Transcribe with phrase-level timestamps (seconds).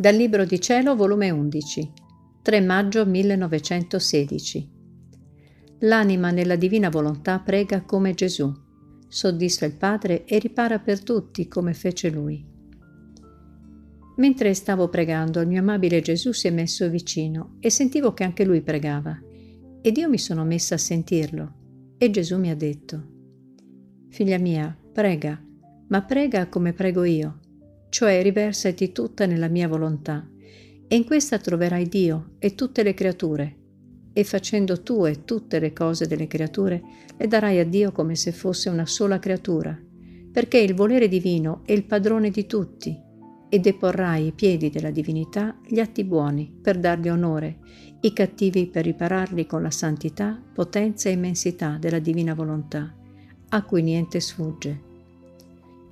[0.00, 1.92] Dal Libro di Cielo, volume 11,
[2.40, 4.70] 3 maggio 1916.
[5.80, 8.50] L'anima nella divina volontà prega come Gesù,
[9.06, 12.42] soddisfa il Padre e ripara per tutti come fece Lui.
[14.16, 18.46] Mentre stavo pregando, il mio amabile Gesù si è messo vicino e sentivo che anche
[18.46, 19.20] lui pregava.
[19.82, 21.54] Ed io mi sono messa a sentirlo.
[21.98, 23.06] E Gesù mi ha detto,
[24.08, 25.38] Figlia mia, prega,
[25.88, 27.39] ma prega come prego io
[27.90, 30.26] cioè riversati tutta nella mia volontà,
[30.88, 33.56] e in questa troverai Dio e tutte le creature,
[34.12, 36.82] e facendo tu e tutte le cose delle creature,
[37.16, 39.78] le darai a Dio come se fosse una sola creatura,
[40.32, 42.96] perché il volere divino è il padrone di tutti,
[43.52, 47.58] e deporrai i piedi della divinità gli atti buoni per dargli onore,
[48.00, 52.94] i cattivi per ripararli con la santità, potenza e immensità della divina volontà,
[53.48, 54.88] a cui niente sfugge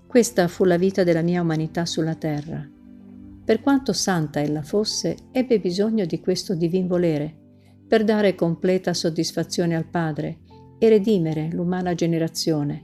[0.08, 2.66] questa fu la vita della mia umanità sulla terra.
[3.44, 7.36] Per quanto santa ella fosse, ebbe bisogno di questo divin volere
[7.86, 10.38] per dare completa soddisfazione al Padre
[10.78, 12.82] e redimere l'umana generazione,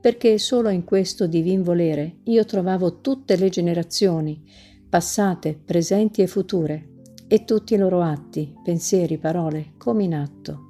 [0.00, 4.40] perché solo in questo divin volere io trovavo tutte le generazioni,
[4.88, 6.88] passate, presenti e future,
[7.26, 10.60] e tutti i loro atti, pensieri, parole, come in atto.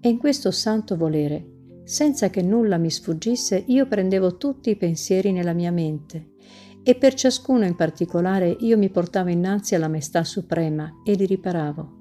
[0.00, 1.57] E in questo santo volere
[1.88, 6.32] senza che nulla mi sfuggisse, io prendevo tutti i pensieri nella mia mente
[6.82, 11.96] e per ciascuno in particolare io mi portavo innanzi alla Maestà Suprema e li riparavo.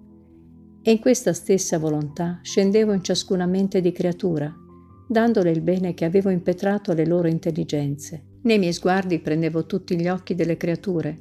[0.81, 4.53] E in questa stessa volontà scendevo in ciascuna mente di creatura,
[5.07, 8.39] dandole il bene che avevo impetrato alle loro intelligenze.
[8.41, 11.17] Nei miei sguardi prendevo tutti gli occhi delle creature,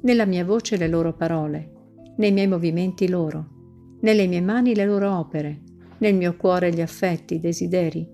[0.00, 1.70] nella mia voce le loro parole,
[2.16, 5.60] nei miei movimenti loro, nelle mie mani le loro opere,
[5.98, 8.06] nel mio cuore gli affetti, i desideri,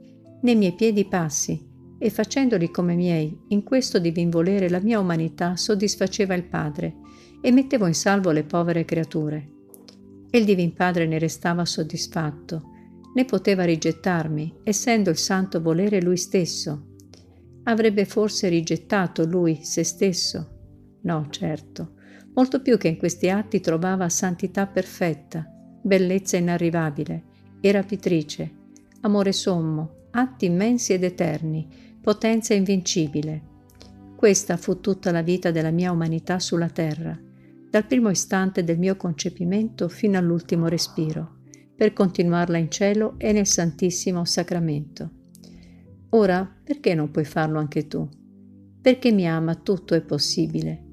[0.43, 4.99] nei miei piedi i passi, e facendoli come miei, in questo divin volere la mia
[4.99, 6.97] umanità soddisfaceva il Padre
[7.41, 9.51] e mettevo in salvo le povere creature.
[10.31, 12.71] E il Divin Padre ne restava soddisfatto,
[13.15, 16.87] né poteva rigettarmi, essendo il santo volere lui stesso.
[17.65, 20.99] Avrebbe forse rigettato lui se stesso?
[21.03, 21.95] No, certo,
[22.35, 25.47] molto più che in questi atti trovava santità perfetta,
[25.83, 27.25] bellezza inarrivabile,
[27.63, 28.51] e rapitrice,
[29.03, 31.67] amore sommo, atti immensi ed eterni,
[32.01, 33.51] potenza invincibile.
[34.17, 37.19] Questa fu tutta la vita della mia umanità sulla terra,
[37.71, 41.37] dal primo istante del mio concepimento fino all'ultimo respiro,
[41.75, 45.11] per continuarla in cielo e nel Santissimo Sacramento.
[46.11, 48.07] Ora, perché non puoi farlo anche tu?
[48.81, 50.85] Perché mi ama tutto è possibile.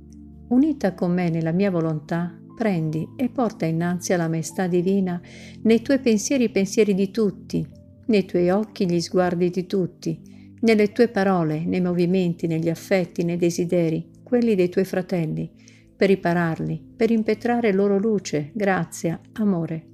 [0.50, 5.22] Unita con me nella mia volontà, prendi e porta innanzi alla maestà divina.
[5.62, 7.66] Nei tuoi pensieri i pensieri di tutti,
[8.08, 10.20] nei tuoi occhi gli sguardi di tutti,
[10.59, 15.50] nelle tue parole, nei movimenti, negli affetti, nei desideri, quelli dei tuoi fratelli,
[15.96, 19.86] per ripararli, per impetrare loro luce, grazia, amore.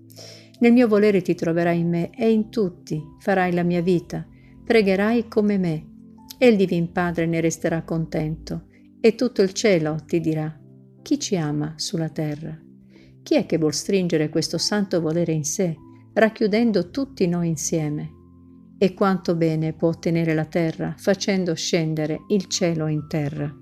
[0.62, 4.26] Nel mio volere ti troverai in me e in tutti farai la mia vita,
[4.66, 5.86] pregherai come me,
[6.40, 10.64] e il Divin Padre ne resterà contento, e tutto il cielo ti dirà
[11.06, 12.60] chi ci ama sulla terra?
[13.22, 15.76] Chi è che vuol stringere questo santo volere in sé,
[16.14, 18.10] racchiudendo tutti noi insieme?
[18.80, 23.56] E quanto bene può ottenere la terra facendo scendere il cielo in terra?